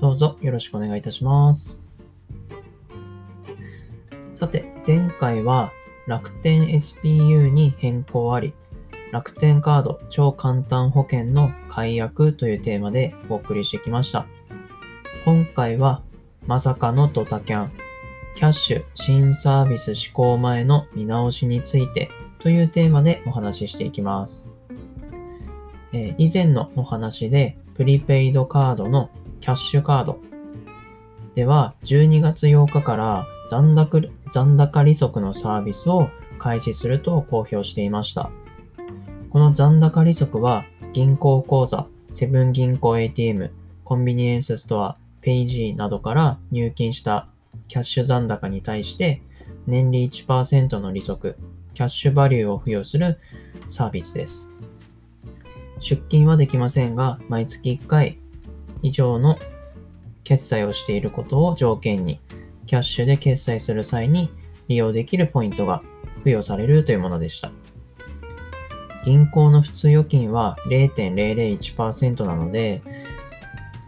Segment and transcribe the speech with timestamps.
[0.00, 1.78] どうぞよろしくお願いいたします。
[4.32, 5.72] さて、前回は
[6.06, 8.54] 楽天 SPU に変更あり、
[9.12, 14.24] 楽天カード超簡単保険の解約というテーマでお送りしてきました。
[15.26, 16.00] 今回は
[16.46, 17.72] まさかのドタキャン、
[18.36, 24.48] キャッシュ新サービス施行前の見直しについてというテーマでお話ししていきます。
[25.92, 29.10] え、以前のお話で、プリペイドカードの
[29.40, 30.20] キャッシュカード
[31.34, 38.30] では、12月8日から残高残高利息のサービスを開始すると公表していました。
[39.30, 43.50] この残高利息は、銀行口座、セブン銀行 ATM、
[43.84, 47.28] コンビニエンスストア、ペイジーなどから入金した
[47.68, 49.22] キャッシュ残高に対して、
[49.66, 51.36] 年利1%の利息、
[51.74, 53.18] キャッシュバリューを付与する
[53.68, 54.50] サービスです。
[55.78, 58.18] 出金はできませんが、毎月1回
[58.82, 59.38] 以上の
[60.24, 62.20] 決済をしていることを条件に、
[62.66, 64.30] キャッシュで決済する際に
[64.68, 65.82] 利用できるポイントが
[66.18, 67.50] 付与されるというものでした。
[69.04, 72.82] 銀行の普通預金は0.001%なので、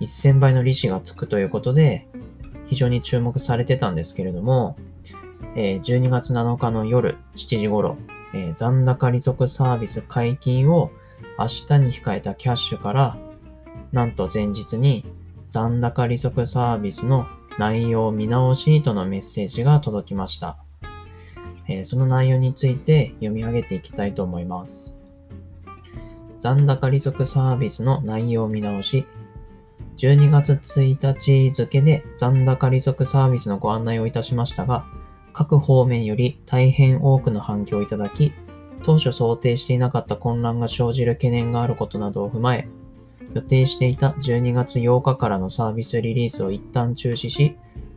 [0.00, 2.06] 1000倍の利子がつくということで、
[2.66, 4.76] 非常に注目されてたんですけれども、
[5.56, 7.96] え12月7日の夜7時頃、
[8.54, 10.92] 残高利息サービス解禁を
[11.38, 13.18] 明日に控えたキャッシュから、
[13.92, 15.04] なんと前日に
[15.46, 17.26] 残高利息サービスの
[17.58, 20.58] 内容見直しとのメッセージが届きました。
[21.68, 24.94] えー、その内容について読み上げていきたいと思います。
[26.38, 29.06] 残高利息サービスの内容見直し。
[29.98, 34.86] 12月1日付で残高利息サービスのご案内をいたしましたが、
[35.32, 38.32] 各方面より大変多くの反響をいただき、
[38.82, 42.68] 当初想定していなかった混乱が生じる懸念があることなどを踏まえ、
[43.34, 47.56] 予定していた12月8日からのサービスリリースを一旦中止し、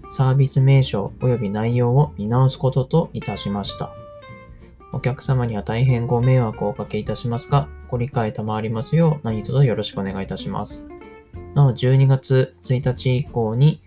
[0.09, 3.91] サービス名称及び内容を見直すことといたしました。
[4.91, 10.87] お客様には大変ご迷惑をおかけいたしますが、ご理解賜りますよう何卒よろしくお願いいたします。
[11.55, 13.81] なお、12月1日以降に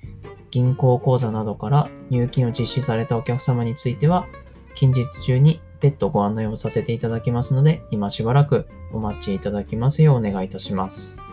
[0.50, 4.26] 銀行口座などから入金を実施されたお客様については、
[4.74, 11.25] 近日中に別途ご案内をさせていただきますので、今しばらくお待ちいただきますようお願いいたします。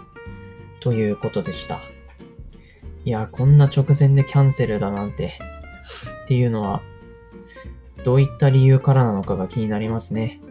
[0.84, 1.80] ということでした。
[3.06, 5.40] いや、こんな直前でキャンセルだなんて、
[6.26, 6.82] っていうのは、
[8.04, 10.42] どういった理由からなのかが気になりますね。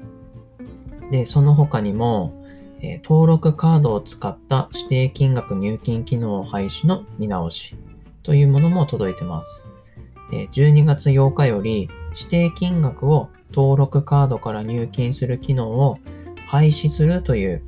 [1.10, 2.32] で、その他にも、
[2.80, 7.76] え、登録カードを使った指定金額入金機能廃止の見直し
[8.22, 9.66] というものも届いてます。
[10.30, 15.98] 12月8日より指定金額を登録カードから入金する機能を
[16.46, 17.62] 廃止するという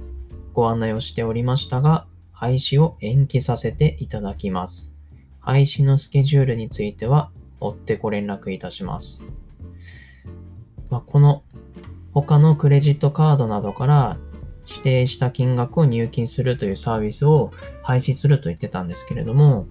[0.54, 4.94] ご案内をしておりましたが、廃止を延期させていただきます。
[5.40, 7.30] 廃止のスケジュールについては、
[7.60, 9.24] 追ってご連絡いたします。
[10.90, 11.42] まあ、この
[12.12, 14.18] 他のクレジットカードなどから
[14.68, 17.50] 指定した金額を入金するというサービスを
[17.82, 19.66] 廃止すると言ってたんですけれども、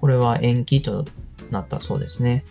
[0.00, 1.04] これは延期と
[1.50, 2.44] なったそうですね。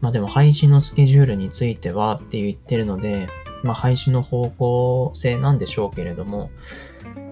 [0.00, 3.28] まあでも廃止のスケジュールについてはって言ってるので、
[3.62, 6.50] まあ廃止の方向性なんでしょうけれども、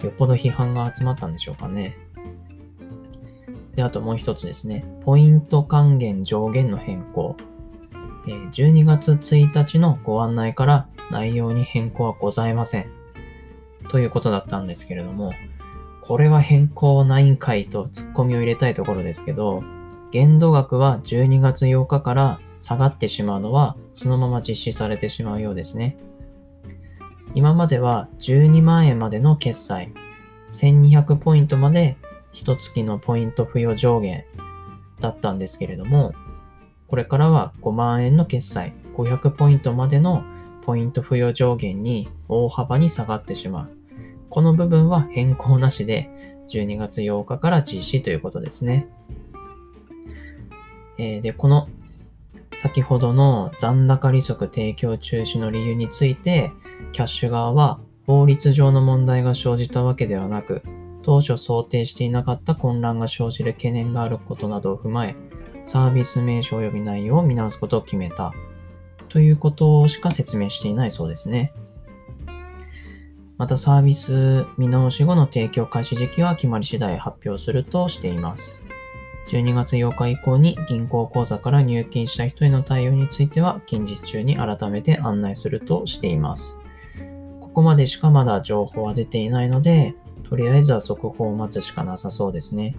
[0.02, 1.96] よっぽど批判が集まったんでしょうかね。
[3.74, 4.84] で、あともう一つですね。
[5.04, 7.36] ポイント還元上限の変更。
[8.26, 12.86] 12月1日のご案内から内容に変更はございません。
[13.88, 15.32] ということだったんですけれども、
[16.00, 19.62] これは変更ないんかいとツッコミを入れたいところですけど、
[20.10, 25.96] 限度額は12月8日から下がってしまうのは、そのまま実施されてしまうようですね。
[27.36, 29.92] 今までは12万円までの決済、
[30.52, 31.98] 1200ポイントまで
[32.32, 34.24] 1月のポイント付与上限
[35.00, 36.14] だったんですけれども、
[36.88, 40.24] これからは5万円の決済、500ポイントまでの
[40.62, 43.70] ポイント付与上限に大幅に下がってしまう。
[44.30, 46.08] この部分は変更なしで
[46.48, 48.88] 12月8日から実施ということですね。
[50.96, 51.68] えー、で、この
[52.60, 56.50] 先ほどの残高利息提供中止の理由について、
[56.92, 60.62] キャッシュ側は法律上の問題が生じたわけではなく、
[61.02, 65.16] 当初想定していなかった混乱が生じる懸念があることなどを踏まえ、
[65.64, 68.32] サービス名称及び内容を見直すことを決めた
[69.08, 71.52] ということしか説明していないそうですね。
[73.36, 78.62] またサービス見直し後の提供開始時期は決まり次第発表するとしています。
[79.28, 86.60] 12月8日以降に銀行口座から入金した人への対応については近日中に改めて案内するとしています。
[87.56, 89.94] ここまでしかまだ情報は出ていないので、
[90.28, 92.76] とりあえずは続報を待つしかなさそうですね。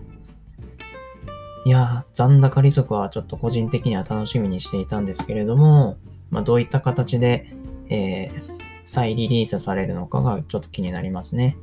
[1.66, 5.98] いやー、残高利息はちょっと個人的には楽しみにしていたんですけれども、
[6.30, 7.48] まあ、どういった形で、
[7.90, 11.58] えー、再リリースされるのかがちょっと気になりますね。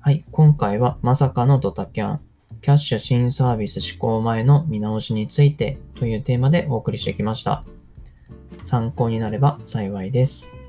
[0.00, 2.20] はい、今回はまさかのドタキャン、
[2.60, 7.62] キャッシュ新サービス施行前の見直しについてというテーマでお送りしてきました。
[8.64, 10.61] 参考になれば幸いです。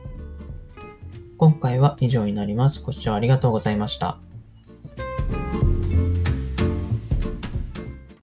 [1.43, 2.81] 今回は以上になります。
[2.81, 4.32] ご視聴ありがとうございました。